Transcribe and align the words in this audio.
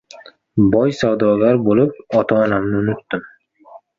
•Boy 0.75 0.93
savdogar 0.99 1.59
bo‘lib, 1.67 2.01
ota-onamni 2.21 2.75
unutdim. 2.83 3.23